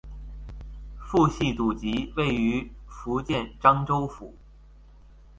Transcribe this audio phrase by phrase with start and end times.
[0.97, 4.35] 父系祖籍位于福建漳州府。